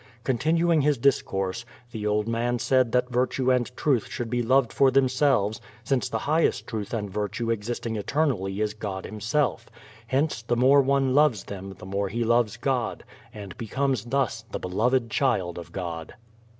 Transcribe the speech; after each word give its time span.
Continuing 0.23 0.81
his 0.81 0.97
discourse, 0.97 1.63
the 1.91 2.07
old 2.07 2.27
man 2.27 2.57
said 2.57 2.91
that 2.91 3.11
virtue 3.11 3.51
and 3.51 3.67
truth 3.77 4.07
should 4.09 4.31
be 4.31 4.41
loved 4.41 4.73
for 4.73 4.89
themselves 4.89 5.61
since 5.83 6.09
the 6.09 6.17
highest 6.25 6.65
truth 6.65 6.91
and 6.91 7.07
virtue 7.11 7.51
existing 7.51 7.95
eternally 7.97 8.61
is 8.61 8.73
God 8.73 9.05
himself; 9.05 9.67
hence 10.07 10.41
the 10.41 10.55
more 10.57 10.81
one 10.81 11.13
loves 11.13 11.43
them 11.43 11.75
the 11.77 11.85
more 11.85 12.09
he 12.09 12.23
loves 12.23 12.57
God, 12.57 13.03
and 13.31 13.55
becomes 13.59 14.05
thus 14.05 14.43
the 14.49 14.57
beloved 14.57 15.11
child 15.11 15.59
of 15.59 15.71
God. 15.71 16.15